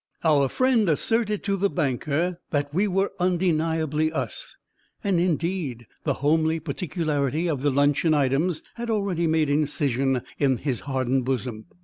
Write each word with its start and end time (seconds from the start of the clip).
Our 0.23 0.49
friend 0.49 0.89
asserted, 0.89 1.43
to 1.43 1.55
the 1.55 1.69
banker, 1.69 2.39
that 2.49 2.73
we 2.73 2.87
were 2.87 3.11
undeniably 3.19 4.11
us, 4.11 4.57
and 5.03 5.19
indeed 5.19 5.85
the 6.05 6.13
homely 6.25 6.59
particularity 6.59 7.47
of 7.47 7.61
the 7.61 7.69
luncheon 7.69 8.15
items 8.15 8.63
had 8.73 8.89
already 8.89 9.27
made 9.27 9.51
incision 9.51 10.23
in 10.39 10.57
his 10.57 10.79
hardened 10.79 11.25
bosom. 11.25 11.65